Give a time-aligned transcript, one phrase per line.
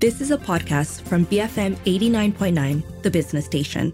[0.00, 3.92] This is a podcast from BFM 89.9, the business station.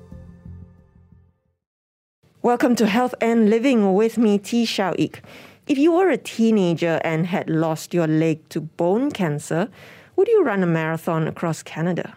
[2.42, 5.20] Welcome to Health and Living with me, Tee Shiao Eek.
[5.66, 9.68] If you were a teenager and had lost your leg to bone cancer,
[10.16, 12.16] would you run a marathon across Canada?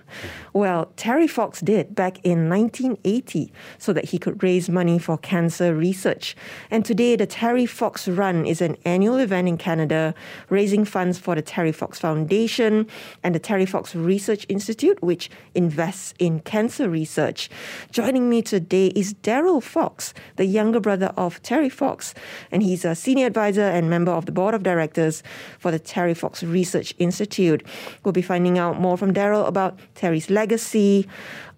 [0.54, 5.76] Well, Terry Fox did back in 1980 so that he could raise money for cancer
[5.76, 6.36] research.
[6.72, 10.16] And today, the Terry Fox Run is an annual event in Canada
[10.50, 12.88] raising funds for the Terry Fox Foundation
[13.22, 17.50] and the Terry Fox Research Institute, which invests in cancer research.
[17.92, 22.14] Joining me today is Daryl Fox, the younger brother of Terry Fox,
[22.50, 25.22] and he's a senior advisor and member of the board of directors
[25.60, 27.62] for the Terry Fox Research Institute.
[28.04, 31.08] We'll be finding out more from Daryl about Terry's legacy,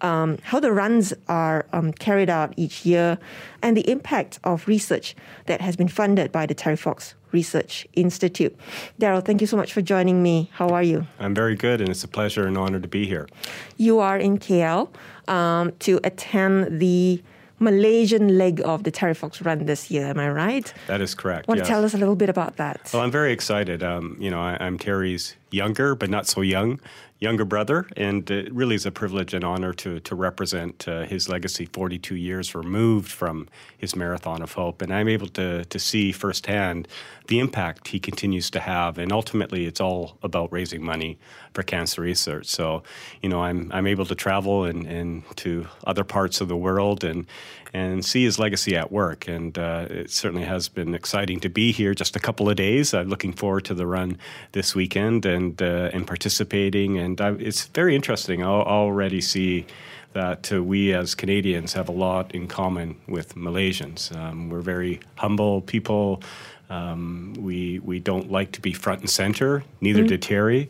[0.00, 3.18] um, how the runs are um, carried out each year,
[3.62, 5.14] and the impact of research
[5.46, 8.56] that has been funded by the Terry Fox Research Institute.
[9.00, 10.50] Daryl, thank you so much for joining me.
[10.52, 11.06] How are you?
[11.18, 13.28] I'm very good, and it's a pleasure and honor to be here.
[13.76, 14.88] You are in KL
[15.28, 17.22] um, to attend the
[17.62, 20.06] Malaysian leg of the Terry Fox Run this year.
[20.06, 20.72] Am I right?
[20.88, 21.48] That is correct.
[21.48, 21.66] Want yes.
[21.66, 22.90] to tell us a little bit about that?
[22.92, 23.82] Well, I'm very excited.
[23.82, 26.80] Um, you know, I, am Terry's younger, but not so young,
[27.22, 31.28] younger brother, and it really is a privilege and honor to to represent uh, his
[31.28, 31.66] legacy.
[31.66, 36.88] 42 years removed from his marathon of hope, and I'm able to to see firsthand
[37.28, 38.98] the impact he continues to have.
[38.98, 41.18] And ultimately, it's all about raising money
[41.54, 42.46] for cancer research.
[42.46, 42.82] So,
[43.22, 47.04] you know, I'm I'm able to travel and, and to other parts of the world
[47.04, 47.26] and
[47.74, 49.28] and see his legacy at work.
[49.28, 52.92] And uh, it certainly has been exciting to be here just a couple of days.
[52.92, 54.18] I'm looking forward to the run
[54.52, 56.98] this weekend and uh, and participating.
[56.98, 58.42] And I, it's very interesting.
[58.42, 59.66] I already see
[60.12, 64.14] that uh, we as Canadians have a lot in common with Malaysians.
[64.14, 66.22] Um, we're very humble people.
[66.68, 69.64] Um, we we don't like to be front and center.
[69.80, 70.08] Neither mm-hmm.
[70.08, 70.68] did Terry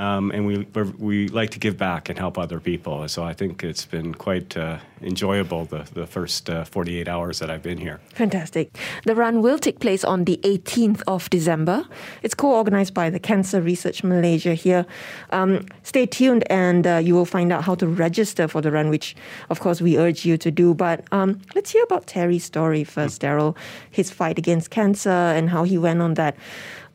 [0.00, 0.66] um, and we
[0.98, 3.06] we like to give back and help other people.
[3.08, 7.50] So I think it's been quite uh, enjoyable the the first uh, 48 hours that
[7.50, 8.00] I've been here.
[8.14, 8.78] Fantastic.
[9.04, 11.84] The run will take place on the 18th of December.
[12.22, 14.86] It's co-organized by the Cancer Research Malaysia here.
[15.30, 18.88] Um, stay tuned, and uh, you will find out how to register for the run,
[18.88, 19.14] which
[19.50, 20.72] of course we urge you to do.
[20.72, 23.38] But um, let's hear about Terry's story first, mm-hmm.
[23.38, 23.56] Daryl.
[23.90, 26.36] His fight against cancer and how he went on that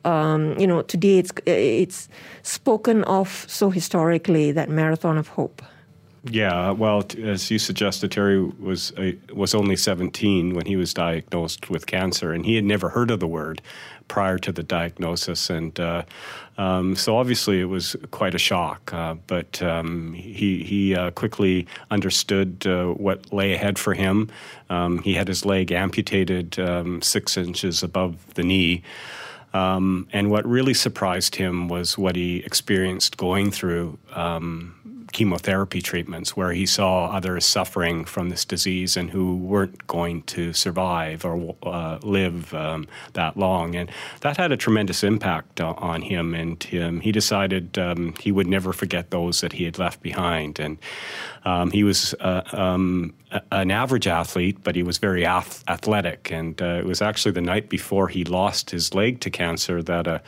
[0.06, 2.08] um, you know, today it's it's
[2.42, 5.62] spoken of so historically that marathon of hope.
[6.28, 8.92] Yeah, well, as you suggested, Terry was
[9.32, 13.20] was only 17 when he was diagnosed with cancer, and he had never heard of
[13.20, 13.62] the word
[14.08, 16.02] prior to the diagnosis, and uh,
[16.58, 18.92] um, so obviously it was quite a shock.
[18.92, 24.28] Uh, but um, he he uh, quickly understood uh, what lay ahead for him.
[24.68, 28.82] Um, he had his leg amputated um, six inches above the knee.
[29.56, 36.36] Um, and what really surprised him was what he experienced going through um, chemotherapy treatments
[36.36, 41.56] where he saw others suffering from this disease and who weren't going to survive or
[41.62, 43.74] uh, live um, that long.
[43.74, 43.90] And
[44.20, 46.34] that had a tremendous impact on him.
[46.34, 50.60] And um, he decided um, he would never forget those that he had left behind.
[50.60, 50.76] And
[51.46, 53.14] um, he was uh, um,
[53.50, 56.30] an average athlete, but he was very ath- athletic.
[56.30, 60.06] And uh, it was actually the night before he lost his leg to cancer that
[60.06, 60.20] a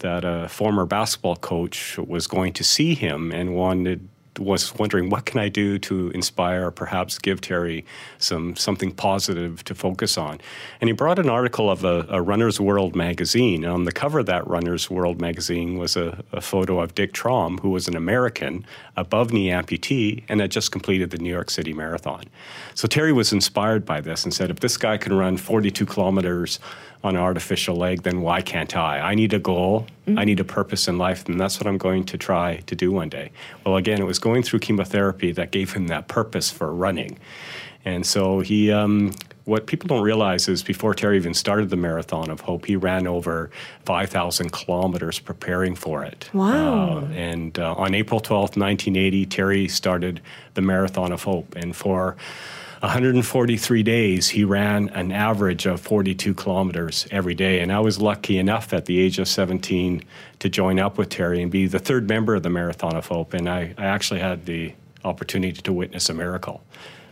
[0.00, 4.08] that a former basketball coach was going to see him and wanted
[4.38, 7.84] was wondering what can I do to inspire, perhaps give Terry
[8.18, 10.40] some something positive to focus on.
[10.80, 13.64] And he brought an article of a, a Runner's World magazine.
[13.64, 17.12] And on the cover of that Runner's World magazine was a, a photo of Dick
[17.12, 21.50] Traum, who was an American, above knee amputee, and had just completed the New York
[21.50, 22.24] City Marathon.
[22.74, 26.58] So Terry was inspired by this and said, if this guy can run 42 kilometers
[27.04, 28.98] on an artificial leg, then why can't I?
[28.98, 29.86] I need a goal.
[30.06, 30.18] Mm-hmm.
[30.18, 32.90] I need a purpose in life, and that's what I'm going to try to do
[32.90, 33.30] one day.
[33.64, 37.18] Well, again, it was going through chemotherapy that gave him that purpose for running.
[37.84, 39.12] And so he, um,
[39.44, 43.06] what people don't realize is before Terry even started the Marathon of Hope, he ran
[43.06, 43.50] over
[43.84, 46.30] 5,000 kilometers preparing for it.
[46.32, 46.98] Wow.
[46.98, 50.22] Uh, and uh, on April 12th, 1980, Terry started
[50.54, 51.54] the Marathon of Hope.
[51.56, 52.16] And for
[52.84, 57.60] 143 days, he ran an average of 42 kilometers every day.
[57.60, 60.04] And I was lucky enough at the age of 17
[60.40, 63.32] to join up with Terry and be the third member of the Marathon of Hope.
[63.32, 66.62] And I, I actually had the opportunity to witness a miracle.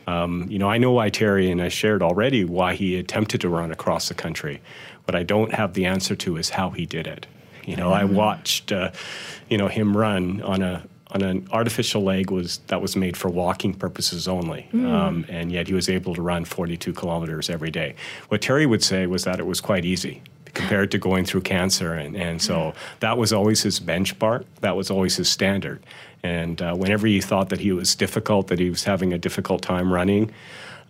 [0.07, 3.49] Um, you know, I know why Terry, and I shared already why he attempted to
[3.49, 4.61] run across the country.
[5.05, 7.27] What I don't have the answer to is how he did it.
[7.65, 8.15] You know, I mm-hmm.
[8.15, 8.91] watched, uh,
[9.49, 13.29] you know, him run on a on an artificial leg was that was made for
[13.29, 14.91] walking purposes only, mm.
[14.91, 17.95] um, and yet he was able to run 42 kilometers every day.
[18.29, 20.23] What Terry would say was that it was quite easy
[20.55, 21.95] compared to going through cancer.
[21.95, 25.85] And, and so that was always his benchmark, that was always his standard.
[26.23, 29.63] And uh, whenever he thought that he was difficult, that he was having a difficult
[29.63, 30.31] time running,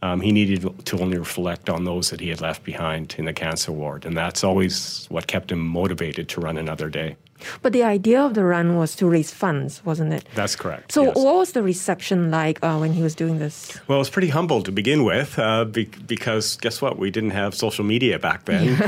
[0.03, 3.33] um, he needed to only reflect on those that he had left behind in the
[3.33, 4.05] cancer ward.
[4.05, 7.17] And that's always what kept him motivated to run another day.
[7.63, 10.25] But the idea of the run was to raise funds, wasn't it?
[10.35, 10.93] That's correct.
[10.93, 11.17] So, yes.
[11.17, 13.79] what was the reception like uh, when he was doing this?
[13.89, 16.99] Well, it was pretty humble to begin with, uh, be- because guess what?
[16.99, 18.79] We didn't have social media back then.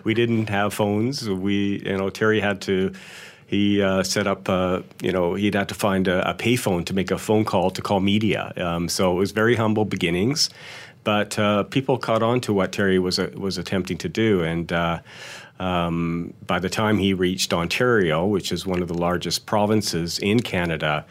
[0.04, 1.28] we didn't have phones.
[1.28, 2.92] We, you know, Terry had to.
[3.46, 6.94] He uh, set up, uh, you know, he'd had to find a, a payphone to
[6.94, 8.52] make a phone call to call media.
[8.56, 10.50] Um, so it was very humble beginnings,
[11.04, 14.72] but uh, people caught on to what Terry was uh, was attempting to do, and
[15.60, 20.40] um, by the time he reached Ontario, which is one of the largest provinces in
[20.40, 21.04] Canada,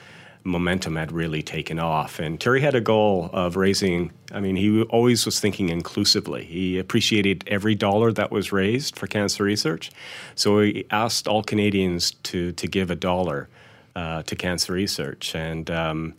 [0.43, 2.19] momentum had really taken off.
[2.19, 6.45] And Terry had a goal of raising, I mean, he always was thinking inclusively.
[6.45, 9.91] He appreciated every dollar that was raised for cancer research.
[10.33, 13.49] So he asked all Canadians to, to give a dollar
[13.95, 15.35] uh, to cancer research.
[15.35, 16.15] And um,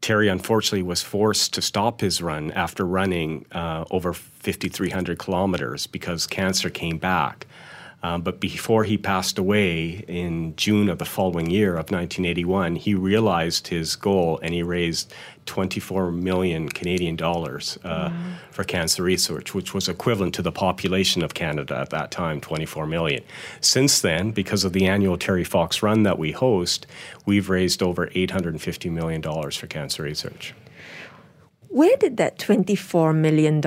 [0.00, 6.26] Terry unfortunately was forced to stop his run after running uh, over 5,300 kilometers because
[6.26, 7.46] cancer came back.
[8.02, 12.94] Um, but before he passed away in June of the following year of 1981, he
[12.94, 15.12] realized his goal and he raised
[15.46, 18.12] 24 million Canadian dollars uh, wow.
[18.52, 22.86] for cancer research, which was equivalent to the population of Canada at that time, 24
[22.86, 23.24] million.
[23.60, 26.86] Since then, because of the annual Terry Fox Run that we host,
[27.26, 30.54] we've raised over 850 million dollars for cancer research.
[31.68, 33.60] Where did that $24 million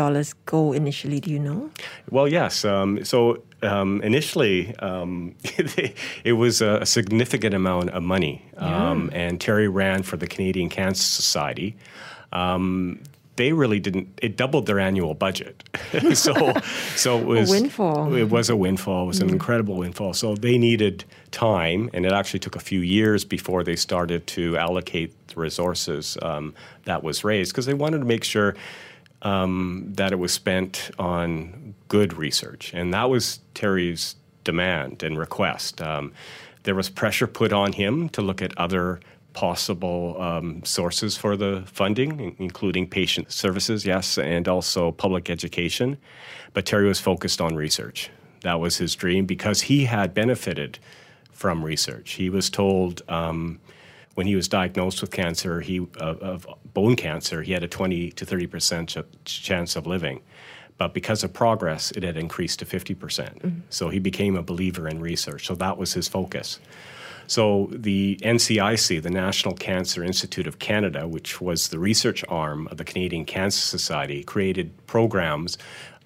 [0.46, 1.20] go initially?
[1.20, 1.70] Do you know?
[2.10, 2.66] Well, yes.
[2.66, 5.36] Um, so um, initially, um,
[6.24, 8.46] it was a significant amount of money.
[8.54, 8.90] Yeah.
[8.90, 11.76] Um, and Terry ran for the Canadian Cancer Society.
[12.34, 13.02] Um,
[13.38, 14.20] they really didn't.
[14.22, 15.64] It doubled their annual budget,
[16.14, 16.54] so
[16.96, 18.14] so it was a windfall.
[18.14, 19.06] It was a windfall.
[19.06, 19.34] It was an mm.
[19.34, 20.14] incredible windfall.
[20.14, 24.58] So they needed time, and it actually took a few years before they started to
[24.58, 26.54] allocate the resources um,
[26.84, 28.56] that was raised because they wanted to make sure
[29.22, 34.16] um, that it was spent on good research, and that was Terry's
[34.46, 35.82] demand and request.
[35.82, 36.14] Um,
[36.64, 39.02] there was pressure put on him to look at other
[39.34, 45.98] possible um, sources for the funding, including patient services, yes, and also public education.
[46.54, 48.10] But Terry was focused on research.
[48.44, 50.80] That was his dream because he had benefited
[51.34, 52.14] from research.
[52.14, 53.60] He was told um,
[54.16, 58.12] when he was diagnosed with cancer, he uh, of bone cancer, he had a 20
[58.12, 58.96] to 30 percent
[59.26, 60.22] chance of living.
[60.78, 63.40] But because of progress, it had increased to 50 percent.
[63.40, 63.60] Mm-hmm.
[63.70, 65.48] So he became a believer in research.
[65.48, 66.60] So that was his focus.
[67.28, 72.76] So the NCIC, the National Cancer Institute of Canada, which was the research arm of
[72.76, 75.58] the Canadian Cancer Society, created programs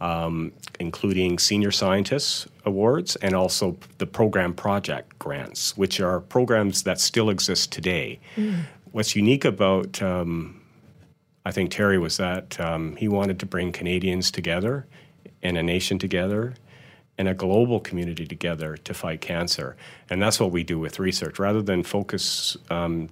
[0.02, 7.00] um, including senior scientists awards and also the program project grants, which are programs that
[7.00, 8.20] still exist today.
[8.36, 8.64] Mm.
[8.92, 10.62] What's unique about um,
[11.46, 14.88] I think Terry was that um, he wanted to bring Canadians together
[15.44, 16.56] and a nation together
[17.18, 19.78] and a global community together to fight cancer.
[20.10, 21.40] And that's what we do with research.
[21.40, 23.10] Rather than focus um,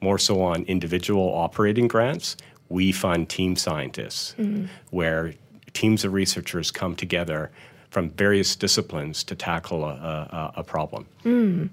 [0.00, 2.36] more so on individual operating grants,
[2.68, 4.66] we fund team scientists mm-hmm.
[4.90, 5.34] where
[5.72, 7.50] teams of researchers come together
[7.90, 11.06] from various disciplines to tackle a, a, a problem.
[11.24, 11.68] Mm.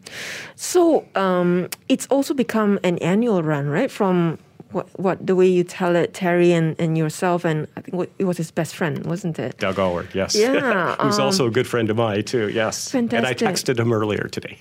[0.55, 3.89] So um, it's also become an annual run, right?
[3.89, 4.37] From
[4.71, 8.09] what, what the way you tell it, Terry and, and yourself, and I think what,
[8.19, 9.57] it was his best friend, wasn't it?
[9.57, 10.35] Doug Alward, yes.
[10.35, 10.95] Yeah.
[11.01, 12.91] Who's um, also a good friend of mine, too, yes.
[12.91, 13.17] Fantastic.
[13.17, 14.57] And I texted him earlier today.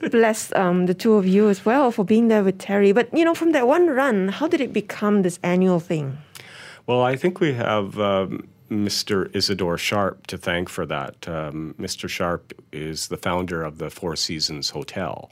[0.10, 2.92] Bless um, the two of you as well for being there with Terry.
[2.92, 6.18] But, you know, from that one run, how did it become this annual thing?
[6.86, 7.98] Well, I think we have.
[7.98, 9.34] Um, Mr.
[9.34, 11.28] Isadore Sharp to thank for that.
[11.28, 12.08] Um, Mr.
[12.08, 15.30] Sharp is the founder of the Four Seasons Hotel,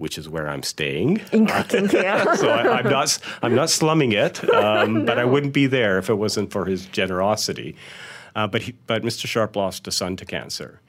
[0.00, 1.20] which is where I'm staying.
[1.32, 1.46] In
[2.36, 5.04] so I, am not I'm not slumming it, um, no.
[5.04, 7.76] but I wouldn't be there if it wasn't for his generosity.
[8.34, 9.26] Uh, but he, but Mr.
[9.26, 10.80] Sharp lost a son to cancer,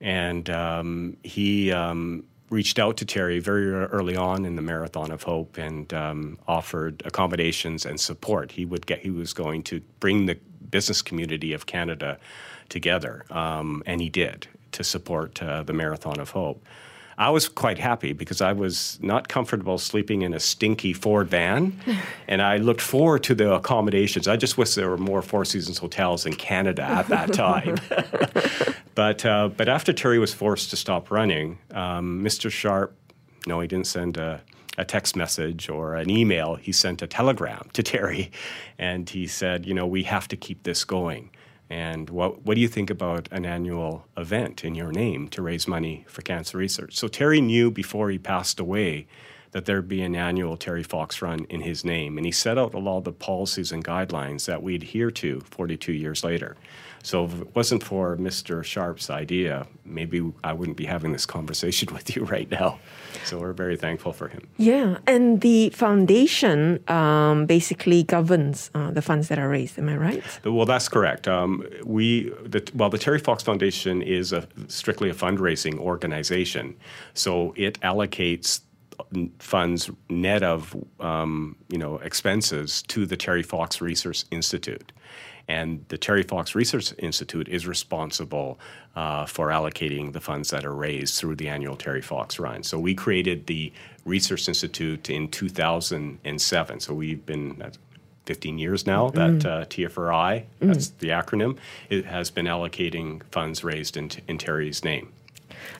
[0.00, 5.22] and um, he um, reached out to Terry very early on in the Marathon of
[5.22, 8.52] Hope and um, offered accommodations and support.
[8.52, 10.38] He would get he was going to bring the
[10.70, 12.18] business community of Canada
[12.68, 16.64] together, um, and he did to support uh, the Marathon of Hope.
[17.22, 21.78] I was quite happy because I was not comfortable sleeping in a stinky Ford van,
[22.26, 24.26] and I looked forward to the accommodations.
[24.26, 27.76] I just wish there were more Four Seasons hotels in Canada at that time.
[28.96, 32.50] but uh, but after Terry was forced to stop running, um, Mr.
[32.50, 32.96] Sharp,
[33.46, 34.40] no, he didn't send a,
[34.76, 36.56] a text message or an email.
[36.56, 38.32] He sent a telegram to Terry,
[38.80, 41.30] and he said, you know, we have to keep this going.
[41.72, 45.66] And what, what do you think about an annual event in your name to raise
[45.66, 46.94] money for cancer research?
[46.98, 49.06] So Terry knew before he passed away
[49.52, 52.18] that there'd be an annual Terry Fox run in his name.
[52.18, 55.40] And he set out a lot of the policies and guidelines that we adhere to
[55.40, 56.56] 42 years later.
[57.02, 58.64] So if it wasn't for Mr.
[58.64, 62.78] Sharp's idea, maybe I wouldn't be having this conversation with you right now.
[63.24, 64.48] So we're very thankful for him.
[64.56, 69.78] Yeah, and the foundation um, basically governs uh, the funds that are raised.
[69.78, 70.24] Am I right?
[70.44, 71.28] Well, that's correct.
[71.28, 76.76] Um, we, the, well, the Terry Fox Foundation is a, strictly a fundraising organization,
[77.14, 78.60] so it allocates
[79.38, 84.92] funds net of um, you know expenses to the Terry Fox Research Institute.
[85.48, 88.58] And the Terry Fox Research Institute is responsible
[88.94, 92.62] uh, for allocating the funds that are raised through the annual Terry Fox Run.
[92.62, 93.72] So we created the
[94.04, 96.80] Research Institute in 2007.
[96.80, 97.62] So we've been
[98.26, 99.38] 15 years now mm-hmm.
[99.38, 100.66] that uh, TFRI, mm-hmm.
[100.66, 101.58] that's the acronym,
[101.90, 105.12] it has been allocating funds raised in, in Terry's name.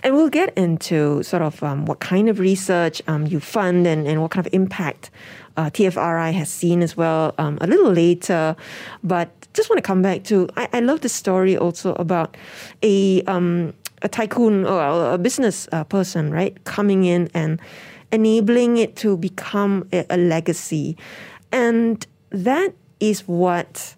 [0.02, 4.06] And we'll get into sort of um, what kind of research um, you fund and,
[4.06, 5.10] and what kind of impact
[5.56, 8.56] uh, TFRI has seen as well um, a little later.
[9.02, 12.36] But just want to come back to I, I love the story also about
[12.82, 17.60] a um, a tycoon or a business uh, person, right, coming in and
[18.10, 20.96] enabling it to become a, a legacy,
[21.52, 23.94] and that is what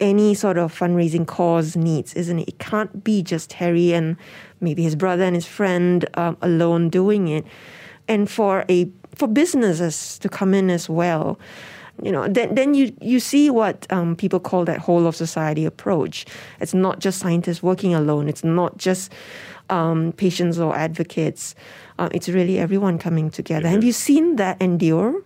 [0.00, 2.48] any sort of fundraising cause needs, isn't it?
[2.48, 4.16] It can't be just Harry and
[4.62, 7.44] maybe his brother and his friend um, alone doing it,
[8.08, 11.38] and for a for businesses to come in as well.
[12.02, 15.64] You know, then then you you see what um, people call that whole of society
[15.64, 16.24] approach.
[16.60, 18.28] It's not just scientists working alone.
[18.28, 19.12] It's not just
[19.68, 21.54] um, patients or advocates.
[21.98, 23.68] Uh, it's really everyone coming together.
[23.68, 25.22] Have you seen that endure?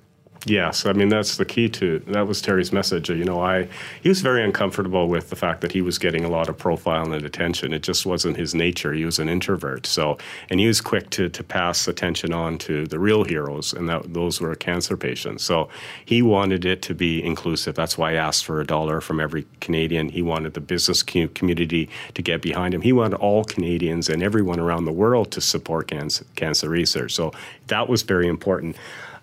[0.47, 3.11] Yes, I mean that's the key to that was Terry's message.
[3.11, 3.69] You know, I
[4.01, 7.13] he was very uncomfortable with the fact that he was getting a lot of profile
[7.13, 7.73] and attention.
[7.75, 8.93] It just wasn't his nature.
[8.93, 9.87] He was an introvert.
[9.87, 13.89] So, and he was quick to to pass attention on to the real heroes, and
[13.89, 15.43] that those were cancer patients.
[15.43, 15.69] So,
[16.05, 17.75] he wanted it to be inclusive.
[17.75, 20.11] That's why I asked for a dollar from every Canadian.
[20.11, 22.83] He wanted the business community to get behind him.
[22.83, 27.15] He wanted all Canadians and everyone around the world to support cancer cancer research.
[27.15, 27.33] So,
[27.67, 28.77] that was very important.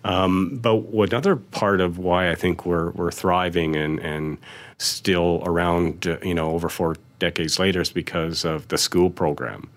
[0.04, 4.38] Um, but another part of why I think we're we're thriving and and
[4.78, 9.68] still around, uh, you know, over four decades later is because of the school program.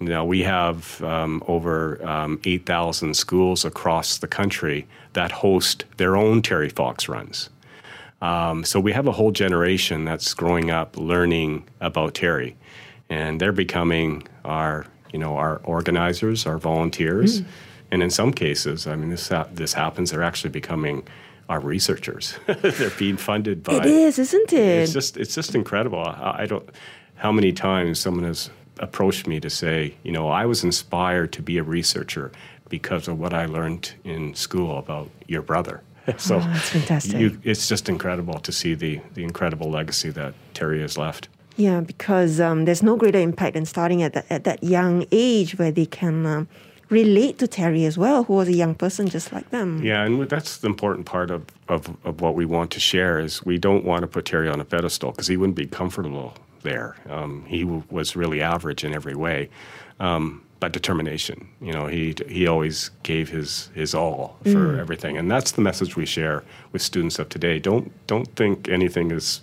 [0.00, 6.42] Now we have um, over um, 8,000 schools across the country that host their own
[6.42, 7.50] Terry Fox runs.
[8.20, 12.56] Um, so we have a whole generation that's growing up learning about Terry,
[13.10, 17.42] and they're becoming our, you know, our organizers, our volunteers.
[17.42, 17.46] Mm
[17.94, 20.10] and in some cases, I mean, this ha- this happens.
[20.10, 21.06] They're actually becoming
[21.48, 22.36] our researchers.
[22.46, 23.74] they're being funded by.
[23.74, 24.58] It is, isn't it?
[24.82, 26.00] It's just it's just incredible.
[26.00, 26.68] I, I don't.
[27.14, 31.42] How many times someone has approached me to say, you know, I was inspired to
[31.42, 32.32] be a researcher
[32.68, 35.80] because of what I learned in school about your brother.
[36.16, 37.20] so oh, that's fantastic.
[37.20, 41.28] You, it's just incredible to see the the incredible legacy that Terry has left.
[41.56, 45.56] Yeah, because um, there's no greater impact than starting at, the, at that young age
[45.60, 46.26] where they can.
[46.26, 46.48] Um,
[46.94, 49.82] relate to Terry as well, who was a young person just like them.
[49.82, 53.44] Yeah, and that's the important part of, of, of what we want to share is
[53.44, 56.96] we don't want to put Terry on a pedestal because he wouldn't be comfortable there.
[57.10, 59.50] Um, he w- was really average in every way.
[60.00, 64.78] Um, but determination, you know, he he always gave his his all for mm.
[64.78, 67.58] everything, and that's the message we share with students of today.
[67.58, 69.42] Don't don't think anything is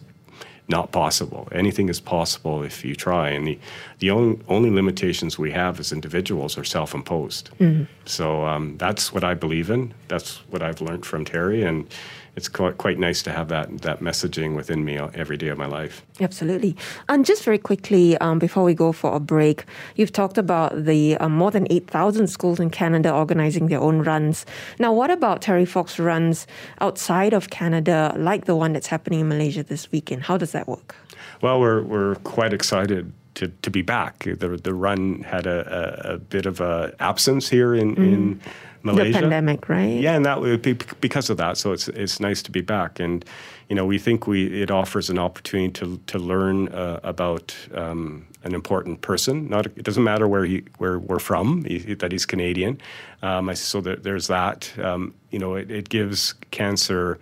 [0.71, 1.47] not possible.
[1.51, 3.29] Anything is possible if you try.
[3.29, 3.59] And the,
[3.99, 7.51] the only, only limitations we have as individuals are self imposed.
[7.59, 7.83] Mm-hmm.
[8.05, 9.93] So um, that's what I believe in.
[10.07, 11.61] That's what I've learned from Terry.
[11.63, 11.87] And
[12.35, 15.65] it's quite, quite nice to have that that messaging within me every day of my
[15.65, 16.05] life.
[16.19, 16.75] Absolutely.
[17.09, 21.17] And just very quickly, um, before we go for a break, you've talked about the
[21.17, 24.45] uh, more than 8,000 schools in Canada organizing their own runs.
[24.79, 26.47] Now, what about Terry Fox runs
[26.79, 30.23] outside of Canada, like the one that's happening in Malaysia this weekend?
[30.23, 30.95] How does that work?
[31.41, 34.23] Well, we're, we're quite excited to, to be back.
[34.23, 38.13] The, the run had a, a, a bit of a absence here in, mm.
[38.13, 38.41] in
[38.83, 39.13] Malaysia.
[39.13, 39.99] The pandemic, right?
[39.99, 41.57] Yeah, and that would be because of that.
[41.57, 43.23] So it's it's nice to be back, and
[43.69, 48.25] you know we think we it offers an opportunity to to learn uh, about um,
[48.43, 49.49] an important person.
[49.49, 52.79] Not it doesn't matter where he where we're from, he, that he's Canadian.
[53.21, 54.71] Um, so that there's that.
[54.79, 57.19] Um, you know, it, it gives cancer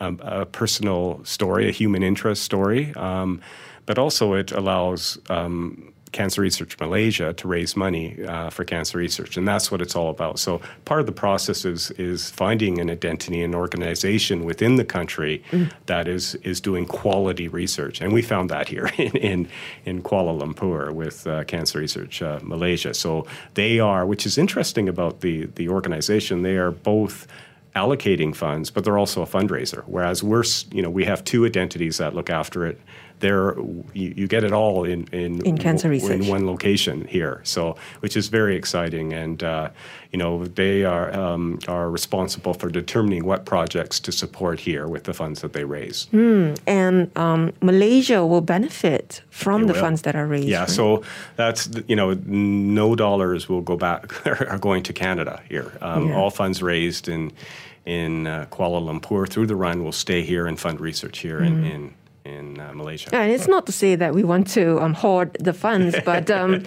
[0.00, 3.40] um, a personal story, a human interest story, um,
[3.86, 9.36] but also it allows um, Cancer Research Malaysia to raise money uh, for cancer research,
[9.36, 10.38] and that's what it's all about.
[10.38, 15.42] So part of the process is is finding an identity, an organization within the country
[15.50, 15.70] mm.
[15.92, 19.48] that is is doing quality research, and we found that here in in,
[19.84, 22.94] in Kuala Lumpur with uh, Cancer Research uh, Malaysia.
[22.94, 27.26] So they are, which is interesting about the the organization, they are both
[27.76, 29.82] allocating funds, but they're also a fundraiser.
[29.86, 32.80] Whereas we're, you know, we have two identities that look after it
[33.20, 33.58] there
[33.92, 37.40] you, you, get it all in in, in cancer research in one location here.
[37.44, 39.70] So which is very exciting, and uh,
[40.12, 45.04] you know they are um, are responsible for determining what projects to support here with
[45.04, 46.06] the funds that they raise.
[46.12, 49.80] Mm, and um, Malaysia will benefit from they the will.
[49.80, 50.48] funds that are raised.
[50.48, 50.70] Yeah, right?
[50.70, 51.02] so
[51.36, 55.72] that's you know no dollars will go back are going to Canada here.
[55.80, 56.16] Um, yeah.
[56.16, 57.32] All funds raised in
[57.86, 61.46] in uh, Kuala Lumpur through the run will stay here and fund research here mm.
[61.46, 61.94] in, in
[62.26, 63.14] in uh, Malaysia.
[63.14, 66.64] And it's not to say that we want to um, hoard the funds, but um,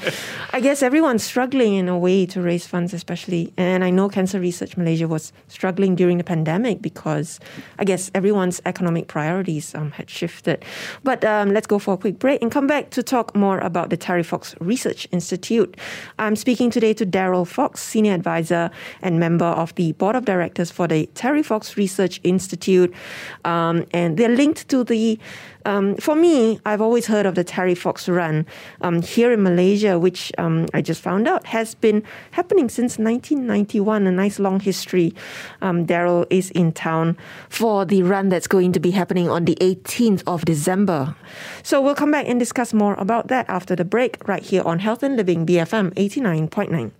[0.53, 3.53] I guess everyone's struggling in a way to raise funds, especially.
[3.57, 7.39] And I know Cancer Research Malaysia was struggling during the pandemic because
[7.77, 10.63] I guess everyone's economic priorities um, had shifted.
[11.03, 13.89] But um, let's go for a quick break and come back to talk more about
[13.89, 15.75] the Terry Fox Research Institute.
[16.17, 20.71] I'm speaking today to Daryl Fox, Senior Advisor and member of the Board of Directors
[20.71, 22.93] for the Terry Fox Research Institute.
[23.45, 25.19] Um, and they're linked to the
[25.65, 28.45] um, for me, I've always heard of the Terry Fox Run
[28.81, 34.07] um, here in Malaysia, which um, I just found out has been happening since 1991.
[34.07, 35.13] A nice long history.
[35.61, 37.17] Um, Daryl is in town
[37.49, 41.15] for the run that's going to be happening on the 18th of December.
[41.63, 44.79] So we'll come back and discuss more about that after the break, right here on
[44.79, 46.98] Health and Living BFM 89.9.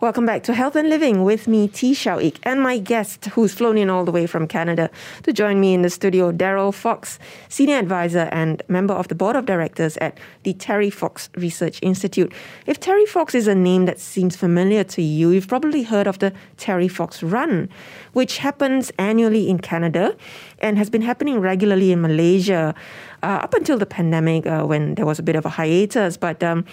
[0.00, 3.52] Welcome back to Health and Living with me, Tee Shiao Eek, and my guest who's
[3.52, 4.88] flown in all the way from Canada
[5.24, 7.18] to join me in the studio, Daryl Fox,
[7.50, 12.32] Senior Advisor and member of the Board of Directors at the Terry Fox Research Institute.
[12.64, 16.18] If Terry Fox is a name that seems familiar to you, you've probably heard of
[16.18, 17.68] the Terry Fox Run,
[18.14, 20.16] which happens annually in Canada
[20.60, 22.74] and has been happening regularly in Malaysia
[23.22, 26.16] uh, up until the pandemic uh, when there was a bit of a hiatus.
[26.16, 26.64] But um,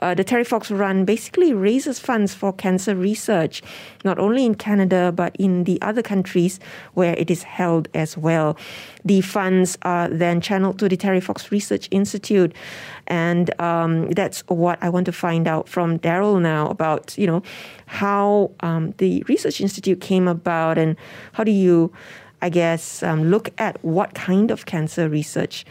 [0.00, 3.62] uh, the Terry Fox Run basically raises funds for cancer research,
[4.04, 6.60] not only in Canada, but in the other countries
[6.94, 8.56] where it is held as well.
[9.04, 12.54] The funds are then channeled to the Terry Fox Research Institute.
[13.06, 17.42] And um, that's what I want to find out from Daryl now about, you know,
[17.86, 20.96] how um, the Research Institute came about and
[21.32, 21.92] how do you,
[22.42, 25.64] I guess, um, look at what kind of cancer research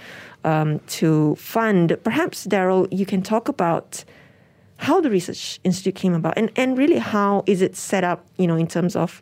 [0.47, 1.97] um, to fund.
[2.03, 4.05] Perhaps, Daryl, you can talk about
[4.77, 8.47] how the research institute came about and, and really how is it set up, you
[8.47, 9.21] know, in terms of,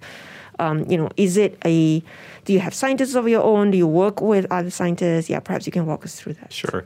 [0.59, 2.03] um, you know, is it a,
[2.45, 3.71] do you have scientists of your own?
[3.71, 5.27] Do you work with other scientists?
[5.27, 6.53] Yeah, perhaps you can walk us through that.
[6.53, 6.85] Sure.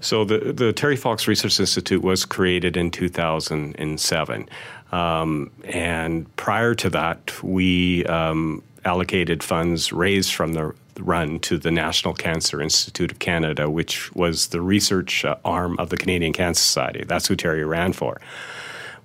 [0.00, 4.48] So the, the Terry Fox Research Institute was created in 2007.
[4.92, 11.70] Um, and prior to that, we um, allocated funds raised from the run to the
[11.70, 16.62] National Cancer Institute of Canada, which was the research uh, arm of the Canadian Cancer
[16.62, 17.04] Society.
[17.04, 18.20] That's who Terry ran for.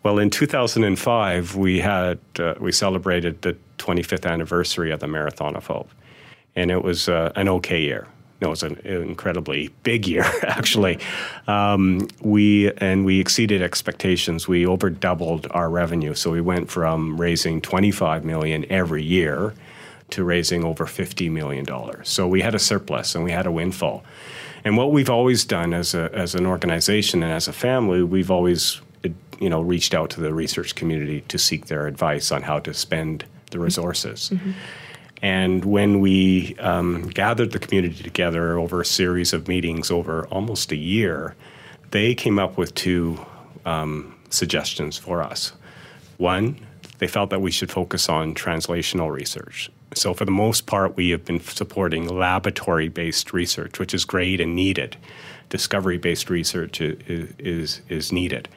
[0.04, 5.68] Well, in 2005, we had uh, we celebrated the 25th anniversary of the Marathon of
[5.68, 5.90] Hope,
[6.56, 8.08] and it was uh, an okay year.
[8.42, 11.00] No, it was an incredibly big year, actually.
[11.48, 14.48] Um, we and we exceeded expectations.
[14.48, 19.54] We over doubled our revenue, so we went from raising 25 million every year
[20.12, 21.66] to raising over $50 million.
[22.04, 24.04] So we had a surplus and we had a windfall.
[24.64, 28.32] And what we've always done as, a, as an organization and as a family, we've
[28.32, 28.82] always
[29.40, 32.74] you know, reached out to the research community to seek their advice on how to
[32.74, 34.32] spend the resources.
[34.34, 34.52] Mm-hmm.
[35.22, 40.72] And when we um, gathered the community together over a series of meetings over almost
[40.72, 41.36] a year,
[41.92, 43.20] they came up with two
[43.66, 45.54] um, suggestions for us.
[46.18, 46.60] One,
[47.00, 49.70] they felt that we should focus on translational research.
[49.94, 54.40] So, for the most part, we have been supporting laboratory based research, which is great
[54.40, 54.98] and needed.
[55.50, 58.48] Discovery based research is, is, is needed.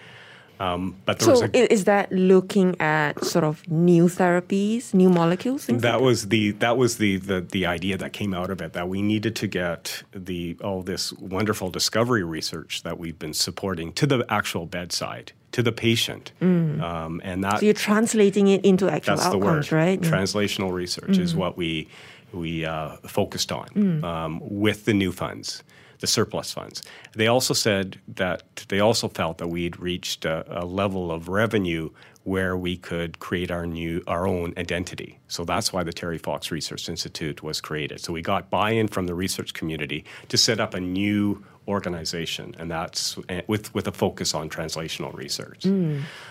[0.60, 5.66] Um, but so a, is that looking at sort of new therapies, new molecules?
[5.66, 8.72] That like was the that was the, the the idea that came out of it
[8.74, 13.92] that we needed to get the all this wonderful discovery research that we've been supporting
[13.94, 16.32] to the actual bedside to the patient.
[16.40, 16.80] Mm.
[16.82, 19.80] Um, and that so you're translating it into actual that's outcomes, the word.
[19.80, 20.00] right?
[20.00, 21.18] Translational research mm.
[21.18, 21.88] is what we
[22.32, 24.02] we uh, focused on mm.
[24.02, 25.62] um, with the new funds,
[26.02, 26.82] the surplus funds.
[27.14, 31.90] They also said that they also felt that we'd reached a, a level of revenue
[32.24, 35.20] where we could create our new our own identity.
[35.28, 38.00] So that's why the Terry Fox Research Institute was created.
[38.00, 42.68] So we got buy-in from the research community to set up a new organization, and
[42.68, 45.64] that's eh, with with a focus on translational research.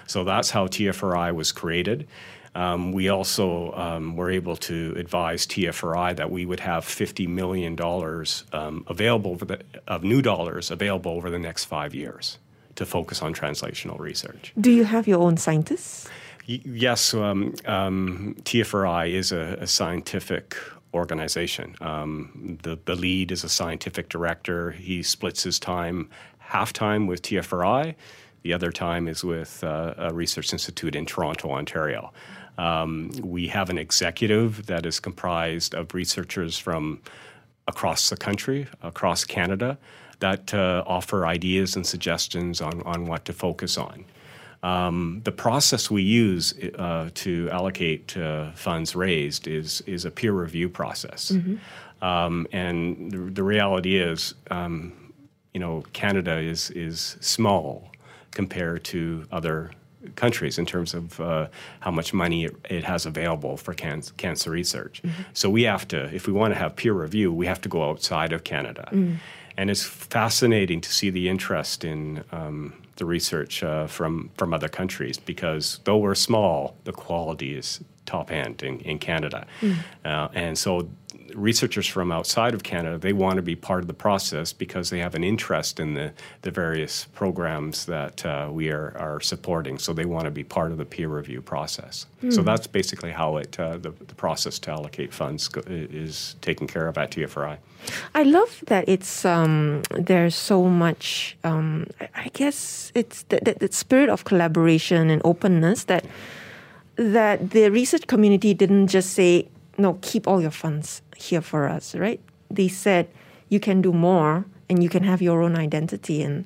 [0.05, 2.07] So that's how TFRI was created.
[2.53, 7.77] Um, we also um, were able to advise TFRI that we would have $50 million
[8.51, 12.39] um, available the, of new dollars available over the next five years
[12.75, 14.53] to focus on translational research.
[14.59, 16.09] Do you have your own scientists?
[16.47, 20.57] Y- yes, um, um, TFRI is a, a scientific
[20.93, 21.75] organization.
[21.79, 24.71] Um, the, the lead is a scientific director.
[24.71, 26.09] He splits his time
[26.39, 27.95] half time with TFRI.
[28.43, 32.11] The other time is with uh, a research institute in Toronto, Ontario.
[32.61, 37.01] Um, we have an executive that is comprised of researchers from
[37.67, 39.79] across the country, across Canada,
[40.19, 44.05] that uh, offer ideas and suggestions on, on what to focus on.
[44.61, 50.33] Um, the process we use uh, to allocate uh, funds raised is is a peer
[50.33, 51.31] review process,
[52.03, 55.13] um, and the, the reality is, um,
[55.55, 57.89] you know, Canada is is small
[58.29, 59.71] compared to other
[60.15, 61.47] countries in terms of uh,
[61.79, 65.01] how much money it, it has available for can- cancer research.
[65.33, 67.89] So we have to, if we want to have peer review, we have to go
[67.89, 68.89] outside of Canada.
[69.57, 74.69] And it's fascinating to see the interest in um, the research uh, from from other
[74.69, 79.45] countries because though we're small, the quality is top end in, in Canada,
[80.05, 80.87] uh, and so
[81.35, 84.99] researchers from outside of Canada they want to be part of the process because they
[84.99, 89.77] have an interest in the the various programs that uh, we are are supporting.
[89.79, 92.05] So they want to be part of the peer review process.
[92.29, 96.67] So that's basically how it uh, the, the process to allocate funds go, is taken
[96.67, 97.57] care of at TFRI.
[98.13, 101.35] I love that it's um, there's so much.
[101.43, 106.05] Um, I- guess it's that the, the spirit of collaboration and openness that
[106.95, 111.95] that the research community didn't just say no, keep all your funds here for us,
[111.95, 112.19] right?
[112.49, 113.07] They said
[113.49, 116.45] you can do more and you can have your own identity and.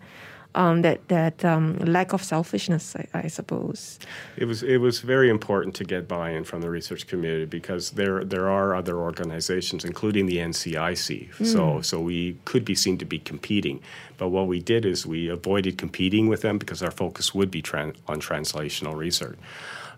[0.57, 3.99] Um, that that um, lack of selfishness, I, I suppose.
[4.37, 8.23] It was it was very important to get buy-in from the research community because there
[8.23, 11.45] there are other organizations, including the NCIC.
[11.45, 13.81] So so we could be seen to be competing,
[14.17, 17.61] but what we did is we avoided competing with them because our focus would be
[17.61, 19.37] tran- on translational research.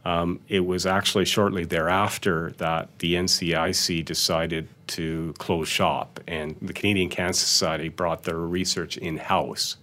[0.08, 6.72] Um, it was actually shortly thereafter that the NCIC decided to close shop, and the
[6.72, 9.76] Canadian Cancer Society brought their research in house.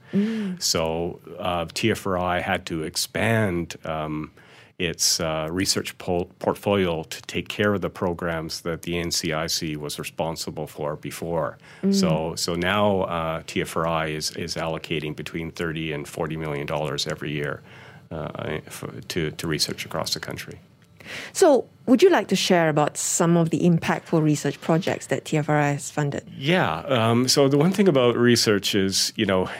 [0.60, 4.30] So uh, TFRI had to expand um,
[4.78, 9.98] its uh, research pol- portfolio to take care of the programs that the NCIC was
[9.98, 11.58] responsible for before.
[11.92, 17.32] So, so now uh, TFRI is, is allocating between 30 and 40 million dollars every
[17.32, 17.60] year
[18.14, 20.58] uh, for, to, to research across the country.
[21.32, 25.72] So, would you like to share about some of the impactful research projects that TFRI
[25.72, 26.26] has funded?
[26.34, 26.78] Yeah.
[26.78, 29.50] Um, so the one thing about research is, you know,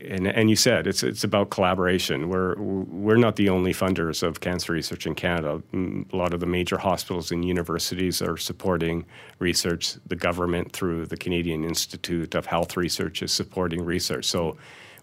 [0.00, 2.30] and, and you said it's it's about collaboration.
[2.30, 5.62] We're we're not the only funders of cancer research in Canada.
[5.74, 9.04] Mm, A lot of the major hospitals and universities are supporting
[9.38, 9.96] research.
[10.06, 14.24] The government, through the Canadian Institute of Health Research, is supporting research.
[14.24, 14.56] So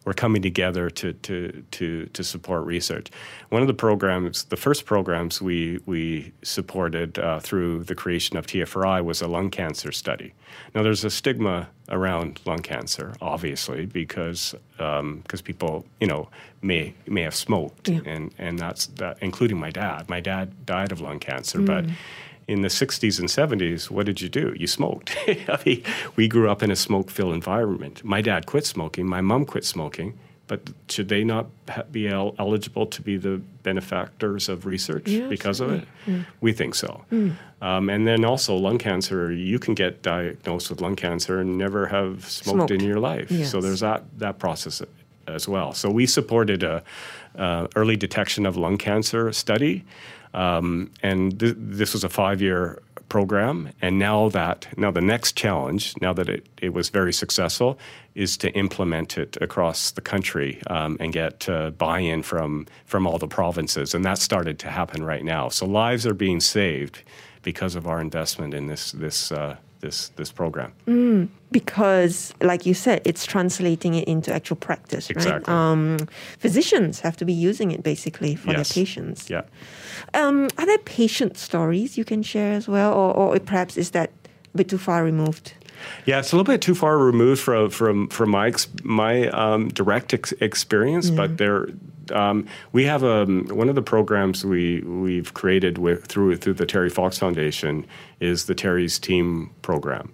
[0.05, 3.09] we're coming together to, to, to, to support research.
[3.49, 8.45] One of the programs, the first programs we, we supported uh, through the creation of
[8.47, 10.33] TFRI was a lung cancer study.
[10.75, 16.29] Now, there's a stigma around lung cancer, obviously, because because people, you know,
[16.61, 18.01] may may have smoked, Yeah.
[18.05, 20.09] and and that's that, including my dad.
[20.09, 21.85] My dad died of lung cancer, but
[22.47, 24.53] in the 60s and 70s, what did you do?
[24.57, 25.15] You smoked.
[25.27, 25.83] I mean,
[26.15, 28.03] we grew up in a smoke filled environment.
[28.03, 31.47] My dad quit smoking, my mom quit smoking, but should they not
[31.91, 35.87] be el- eligible to be the benefactors of research because of it?
[36.41, 37.05] We think so.
[37.61, 41.87] Um, and then also, lung cancer, you can get diagnosed with lung cancer and never
[41.87, 43.29] have smoked, in your life.
[43.45, 44.81] So there's that, that process
[45.27, 45.73] as well.
[45.73, 46.83] So we supported a,
[47.37, 49.85] uh, early detection of lung cancer study,
[50.33, 53.69] um, and th- this was a five-year program.
[53.81, 57.77] And now that now the next challenge, now that it, it was very successful,
[58.15, 63.19] is to implement it across the country um, and get uh, buy-in from from all
[63.19, 65.49] the provinces, and that started to happen right now.
[65.49, 67.03] So lives are being saved
[67.43, 70.71] because of our investment in this this uh, this this program.
[71.51, 75.17] because, like you said, it's translating it into actual practice, right?
[75.17, 75.53] Exactly.
[75.53, 75.97] Um,
[76.39, 78.55] physicians have to be using it basically for Yes.
[78.73, 79.29] their patients.
[79.29, 79.43] Yeah.
[80.15, 84.09] Um, are there patient stories you can share as well, or, or perhaps is that
[84.53, 85.53] a bit too far removed?
[86.05, 89.67] Yeah, it's a little bit too far removed from from from my ex, my um,
[89.69, 91.67] direct ex- experience, but there.
[92.11, 96.65] Um, we have um, one of the programs we we've created with through through the
[96.65, 97.85] Terry Fox Foundation
[98.19, 100.13] is the Terry's Team program,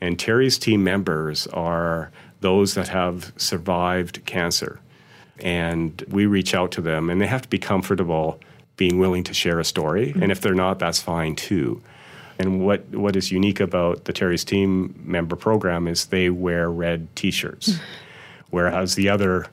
[0.00, 4.80] and Terry's team members are those that have survived cancer.
[5.40, 8.38] And we reach out to them, and they have to be comfortable
[8.76, 10.08] being willing to share a story.
[10.08, 10.22] Mm-hmm.
[10.22, 11.82] And if they're not, that's fine too.
[12.38, 17.14] And what, what is unique about the Terry's Team member program is they wear red
[17.14, 17.78] t shirts,
[18.50, 19.46] whereas the other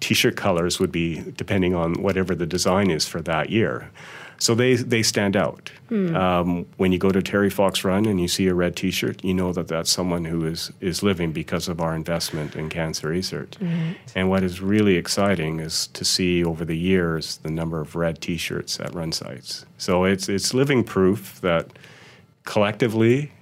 [0.00, 3.90] t shirt colors would be depending on whatever the design is for that year.
[4.38, 5.70] So they, they stand out.
[5.88, 6.14] Hmm.
[6.16, 9.32] Um, when you go to Terry Fox Run and you see a red T-shirt, you
[9.32, 13.54] know that that's someone who is is living because of our investment in cancer research.
[13.60, 13.96] Right.
[14.14, 18.20] And what is really exciting is to see over the years the number of red
[18.20, 19.66] T-shirts at run sites.
[19.78, 21.70] So it's it's living proof that
[22.44, 23.32] collectively,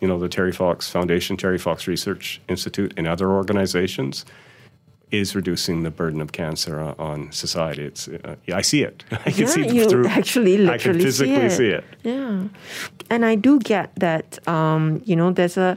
[0.00, 4.24] you know, the Terry Fox Foundation, Terry Fox Research Institute, and other organizations
[5.12, 7.84] is reducing the burden of cancer on society.
[7.84, 9.04] It's uh, I see it.
[9.12, 10.06] I can yeah, see you through.
[10.08, 11.50] Actually, literally I can physically see it.
[11.50, 11.84] see it.
[12.02, 12.48] Yeah,
[13.10, 14.46] and I do get that.
[14.48, 15.76] Um, you know, there's a.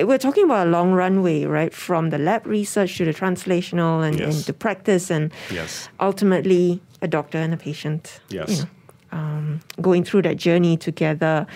[0.00, 1.74] We're talking about a long runway, right?
[1.74, 4.36] From the lab research to the translational and, yes.
[4.36, 5.88] and the practice, and yes.
[5.98, 8.20] ultimately a doctor and a patient.
[8.28, 8.50] Yes.
[8.50, 8.68] You know,
[9.12, 11.46] um, going through that journey together.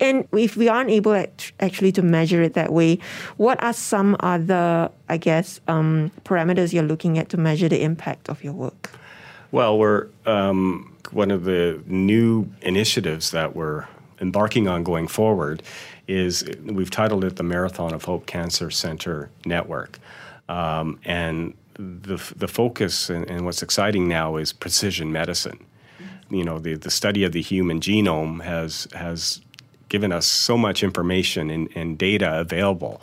[0.00, 1.24] And if we aren't able
[1.60, 2.98] actually to measure it that way,
[3.36, 8.28] what are some other, I guess, um, parameters you're looking at to measure the impact
[8.28, 8.90] of your work?
[9.50, 13.86] Well, we're um, one of the new initiatives that we're
[14.20, 15.62] embarking on going forward
[16.06, 19.98] is we've titled it the Marathon of Hope Cancer Center Network.
[20.48, 25.64] Um, and the, the focus and, and what's exciting now is precision medicine
[26.30, 29.40] you know the, the study of the human genome has has
[29.88, 33.00] given us so much information and, and data available,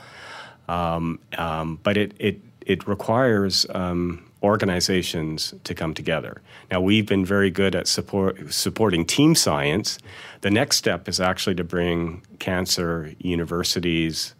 [0.67, 6.41] um, um, but it it it requires um, organizations to come together.
[6.71, 9.97] Now we've been very good at support supporting team science.
[10.41, 14.35] The next step is actually to bring cancer universities,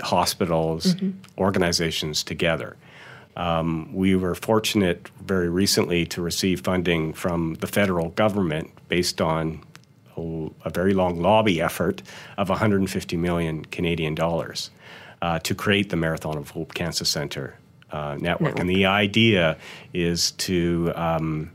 [0.00, 1.10] hospitals, mm-hmm.
[1.38, 2.76] organizations together.
[3.36, 9.62] Um, we were fortunate very recently to receive funding from the federal government based on
[10.16, 12.02] a, a very long lobby effort
[12.38, 14.70] of 150 million Canadian dollars
[15.20, 17.58] uh, to create the Marathon of Hope Cancer Center
[17.90, 18.22] uh, network.
[18.22, 18.58] network.
[18.58, 19.58] And the idea
[19.92, 21.50] is to um,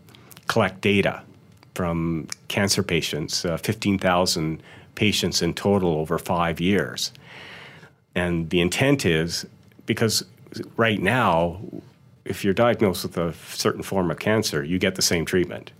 [0.48, 1.24] collect data
[1.74, 4.62] from cancer patients, uh, 15,000
[4.96, 7.12] patients in total over five years.
[8.14, 9.46] And the intent is
[9.86, 10.26] because
[10.78, 11.62] right now,
[12.26, 15.72] if you're diagnosed with a certain form of cancer, you get the same treatment.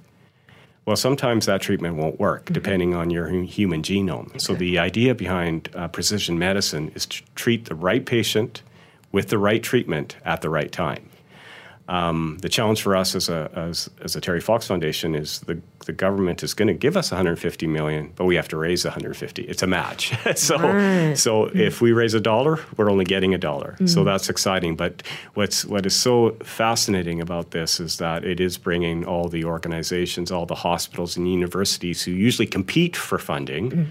[0.86, 2.54] Well, sometimes that treatment won't work mm-hmm.
[2.54, 4.30] depending on your human genome.
[4.30, 4.40] Okay.
[4.40, 8.64] So, the idea behind uh, precision medicine is to treat the right patient
[9.12, 11.11] with the right treatment at the right time.
[11.92, 15.60] Um, the challenge for us as a, as, as a Terry Fox Foundation is the,
[15.86, 19.44] the government is going to give us 150 million, but we have to raise 150.
[19.44, 20.14] It's a match.
[20.38, 21.18] so right.
[21.18, 21.56] so mm.
[21.60, 23.76] if we raise a dollar, we're only getting a dollar.
[23.78, 23.90] Mm.
[23.90, 24.78] So that's exciting.
[24.78, 29.44] But what's what is so fascinating about this is that it is bringing all the
[29.44, 33.88] organizations, all the hospitals and universities who usually compete for funding mm.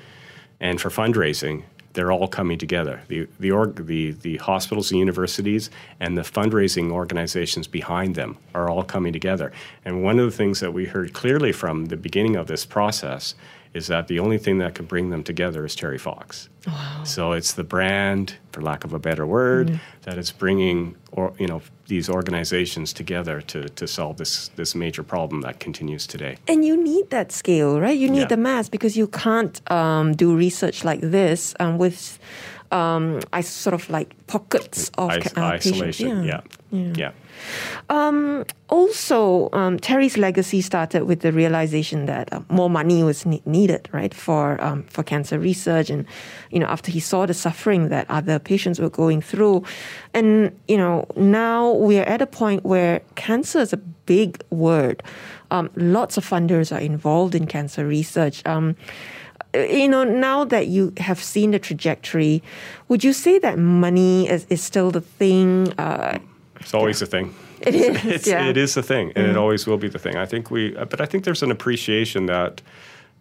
[0.59, 3.03] and for fundraising they're all coming together.
[3.09, 8.69] The the, org, the the hospitals and universities and the fundraising organizations behind them are
[8.69, 9.53] all coming together.
[9.85, 13.35] And one of the things that we heard clearly from the beginning of this process
[13.73, 16.49] is that the only thing that could bring them together is Terry Fox.
[16.67, 17.03] Wow.
[17.05, 19.77] So it's the brand, for lack of a better word, mm-hmm.
[20.03, 25.03] that is bringing or, you know these organizations together to, to solve this this major
[25.03, 26.37] problem that continues today.
[26.47, 27.99] And you need that scale, right?
[27.99, 28.27] You need yeah.
[28.27, 32.19] the mass because you can't um, do research like this um, with
[32.73, 36.25] um, I sort of like pockets of Is- uh, isolation.
[36.25, 36.41] Yeah.
[36.71, 36.81] yeah.
[36.81, 36.93] yeah.
[36.97, 37.13] yeah.
[37.89, 43.43] Um, also, um, Terry's legacy started with the realization that uh, more money was ne-
[43.47, 46.07] needed, right, for um, for cancer research, and
[46.51, 49.65] you know, after he saw the suffering that other patients were going through,
[50.15, 55.03] and you know, now we are at a point where cancer is a big word.
[55.51, 58.77] Um, lots of funders are involved in cancer research um,
[59.55, 62.43] you know, now that you have seen the trajectory,
[62.89, 65.73] would you say that money is, is still the thing?
[65.79, 66.19] Uh,
[66.61, 67.07] it's always yeah.
[67.07, 67.35] a thing.
[67.61, 68.05] It is.
[68.07, 68.47] It's, yeah.
[68.47, 69.33] It is the thing, and mm-hmm.
[69.33, 70.17] it always will be the thing.
[70.17, 72.63] I think we, uh, but I think there's an appreciation that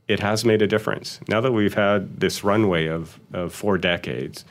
[0.08, 1.20] it has made a difference.
[1.28, 4.46] Now that we've had this runway of, of four decades,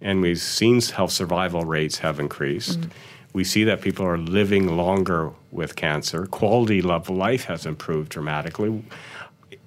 [0.00, 2.80] and we've seen health survival rates have increased.
[2.80, 2.90] Mm-hmm.
[3.32, 6.26] We see that people are living longer with cancer.
[6.26, 8.84] Quality of life has improved dramatically.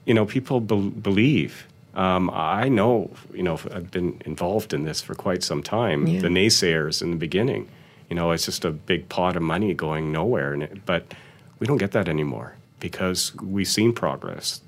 [0.05, 1.65] You know, people be- believe
[1.95, 6.07] um, I know, you know, I've been involved in this for quite some time.
[6.07, 6.21] Yeah.
[6.21, 7.69] The naysayers in the beginning,
[8.09, 10.53] you know, it's just a big pot of money going nowhere.
[10.55, 11.13] It, but
[11.59, 14.61] we don't get that anymore because we've seen progress.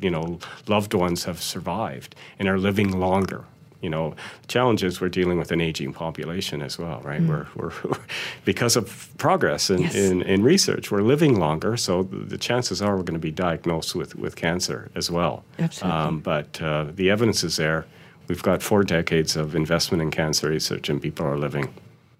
[0.00, 3.44] You know, loved ones have survived and are living longer.
[3.82, 7.20] You know, the challenge is we're dealing with an aging population as well, right?
[7.20, 7.28] Mm.
[7.28, 7.98] We're, we're
[8.44, 9.94] because of progress in, yes.
[9.94, 13.94] in, in, research, we're living longer, so the chances are we're going to be diagnosed
[13.94, 15.44] with, with cancer as well.
[15.58, 15.98] Absolutely.
[15.98, 17.84] Um, but uh, the evidence is there.
[18.28, 21.74] We've got four decades of investment in cancer research, and people are living.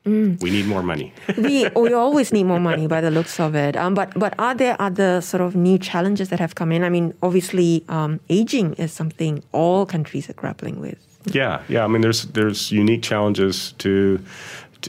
[0.05, 0.41] Mm.
[0.43, 1.12] We need more money.
[1.38, 3.77] we we always need more money by the looks of it.
[3.77, 6.83] Um, but but are there other sort of new challenges that have come in?
[6.83, 10.99] I mean, obviously, um, aging is something all countries are grappling with.
[11.33, 11.85] Yeah, yeah.
[11.85, 14.19] I mean, there's there's unique challenges to,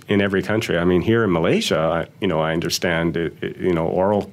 [0.07, 0.79] in every country.
[0.79, 4.31] I mean, here in Malaysia, you know, I understand it, it, you know oral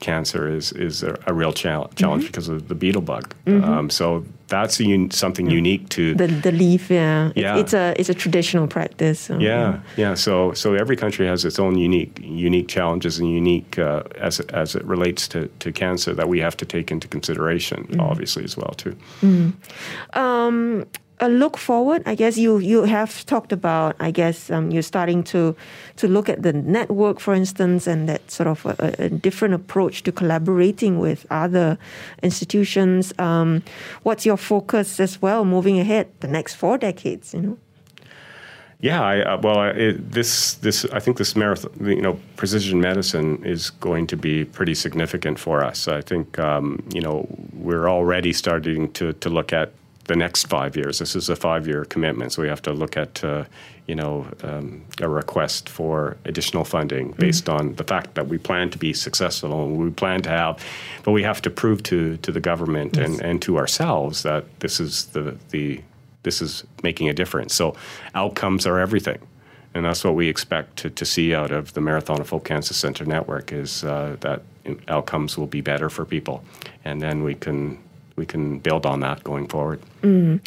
[0.00, 2.26] cancer is is a, a real challenge mm-hmm.
[2.26, 3.34] because of the betel bug.
[3.46, 3.64] Mm-hmm.
[3.64, 5.52] Um, so that's un- something mm.
[5.52, 6.90] unique to the the leaf.
[6.90, 7.56] Yeah, yeah.
[7.56, 9.20] It's, it's a it's a traditional practice.
[9.20, 13.30] So, yeah, yeah, yeah, So so every country has its own unique unique challenges and
[13.30, 17.08] unique uh, as as it relates to, to cancer that we have to take into
[17.08, 18.00] consideration, mm-hmm.
[18.00, 18.96] obviously as well too.
[19.22, 20.18] Mm-hmm.
[20.18, 20.86] Um,
[21.20, 23.94] a look forward, I guess you you have talked about.
[24.00, 25.54] I guess um, you're starting to
[25.96, 30.02] to look at the network, for instance, and that sort of a, a different approach
[30.04, 31.78] to collaborating with other
[32.22, 33.12] institutions.
[33.18, 33.62] Um,
[34.02, 37.34] what's your focus as well, moving ahead the next four decades?
[37.34, 37.58] You know.
[38.82, 43.44] Yeah, I, uh, well, it, this this I think this marathon, you know, precision medicine
[43.44, 45.86] is going to be pretty significant for us.
[45.86, 49.72] I think um, you know we're already starting to to look at
[50.10, 50.98] the next five years.
[50.98, 53.44] This is a five-year commitment, so we have to look at, uh,
[53.86, 57.20] you know, um, a request for additional funding mm-hmm.
[57.20, 57.68] based mm-hmm.
[57.68, 60.58] on the fact that we plan to be successful and we plan to have,
[61.04, 63.06] but we have to prove to to the government yes.
[63.06, 65.80] and, and to ourselves that this is the the
[66.22, 67.54] this is making a difference.
[67.54, 67.76] So
[68.14, 69.20] outcomes are everything.
[69.74, 72.74] And that's what we expect to, to see out of the Marathon of Hope Cancer
[72.74, 74.42] Center network is uh, that
[74.88, 76.42] outcomes will be better for people.
[76.84, 77.78] And then we can
[78.20, 79.80] we can build on that going forward.
[80.02, 80.40] Mm.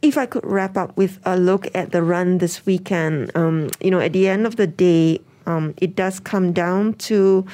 [0.00, 3.90] If I could wrap up with a look at the run this weekend, um, you
[3.90, 7.44] know, at the end of the day, um, it does come down to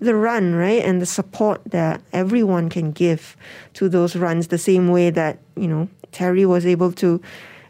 [0.00, 3.36] the run, right, and the support that everyone can give
[3.74, 7.20] to those runs, the same way that you know Terry was able to,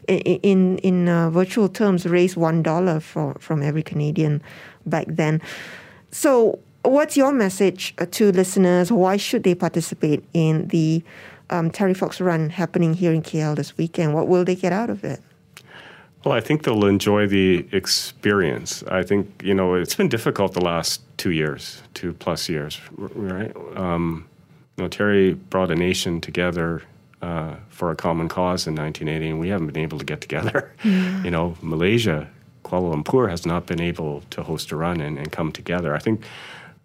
[0.07, 4.41] in in uh, virtual terms, raise one dollar for from every Canadian
[4.85, 5.41] back then.
[6.11, 8.91] So, what's your message uh, to listeners?
[8.91, 11.03] Why should they participate in the
[11.51, 14.13] um, Terry Fox Run happening here in KL this weekend?
[14.13, 15.21] What will they get out of it?
[16.23, 18.83] Well, I think they'll enjoy the experience.
[18.83, 23.55] I think you know it's been difficult the last two years, two plus years, right?
[23.75, 24.27] Um,
[24.77, 26.83] you know, Terry brought a nation together
[27.21, 30.71] uh, for a common cause in 1980, and we haven't been able to get together.
[30.83, 31.23] Yeah.
[31.23, 32.27] You know, Malaysia,
[32.63, 35.93] Kuala Lumpur has not been able to host a run and, and come together.
[35.93, 36.23] I think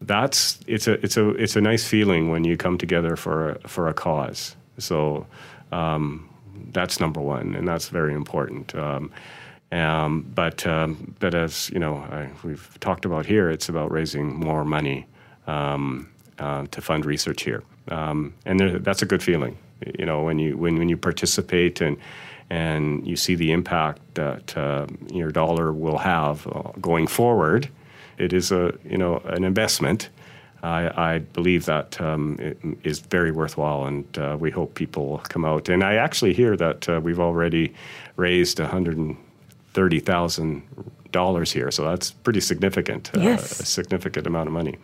[0.01, 3.69] that's it's a it's a it's a nice feeling when you come together for a,
[3.69, 4.57] for a cause.
[4.79, 5.27] So
[5.73, 6.29] um,
[6.73, 8.75] that's number one, and that's very important.
[8.75, 9.11] Um,
[9.73, 14.35] um, but um, but as you know, I, we've talked about here, it's about raising
[14.35, 15.07] more money
[15.47, 19.57] um, uh, to fund research here, um, and there, that's a good feeling.
[19.99, 21.97] You know, when you when when you participate and
[22.49, 27.69] and you see the impact that uh, your dollar will have uh, going forward
[28.19, 30.11] it is a you know an investment.
[30.63, 32.39] I, I believe that um,
[33.01, 35.69] very worthwhile, and uh, we hope people come out.
[35.69, 37.75] And I actually hear that uh, we've already
[38.17, 40.63] raised 130,000
[41.21, 43.11] dollars here, so that's pretty significant.
[43.17, 43.61] Uh, yes.
[43.61, 44.75] a significant amount of money.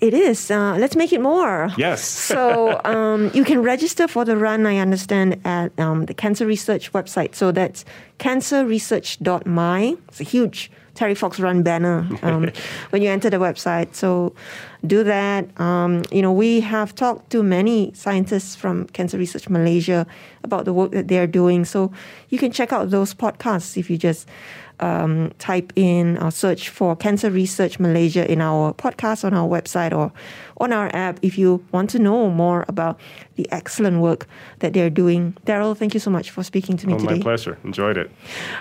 [0.00, 0.50] It is.
[0.50, 1.70] Uh, let's make it more.
[1.76, 2.00] Yes.
[2.32, 4.60] so um, you can register for the run.
[4.66, 7.34] I understand at um, the Cancer Research website.
[7.34, 7.84] So that's
[8.18, 9.96] cancerresearch.my.
[10.08, 12.50] It's a huge Terry Fox Run banner um,
[12.90, 13.94] when you enter the website.
[13.94, 14.34] So
[14.86, 15.42] do that.
[15.60, 20.06] Um, you know, we have talked to many scientists from Cancer Research Malaysia
[20.42, 21.64] about the work that they're doing.
[21.64, 21.92] So
[22.28, 24.28] you can check out those podcasts if you just
[24.80, 29.96] um, type in or search for Cancer Research Malaysia in our podcast on our website
[29.96, 30.12] or
[30.58, 32.98] on our app if you want to know more about
[33.36, 34.26] the excellent work
[34.60, 35.36] that they're doing.
[35.44, 37.16] Darrell, thank you so much for speaking to me oh, today.
[37.16, 37.58] My pleasure.
[37.64, 38.10] Enjoyed it.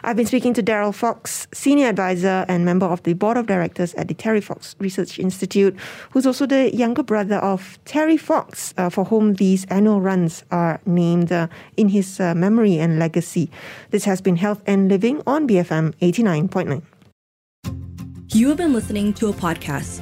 [0.03, 3.93] I've been speaking to Darrell Fox, Senior Advisor and member of the Board of Directors
[3.95, 5.75] at the Terry Fox Research Institute,
[6.11, 10.79] who's also the younger brother of Terry Fox, uh, for whom these annual runs are
[10.85, 13.49] named uh, in his uh, memory and legacy.
[13.91, 16.81] This has been Health and Living on BFM 89.9.
[18.33, 20.01] You have been listening to a podcast